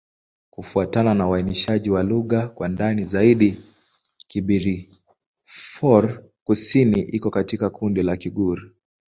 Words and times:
Kufuatana 0.51 1.13
na 1.13 1.27
uainishaji 1.29 1.89
wa 1.89 2.03
lugha 2.03 2.47
kwa 2.47 2.67
ndani 2.67 3.05
zaidi, 3.05 3.63
Kibirifor-Kusini 4.27 6.99
iko 7.01 7.29
katika 7.31 7.69
kundi 7.69 8.03
la 8.03 8.17
Kigur. 8.17 8.59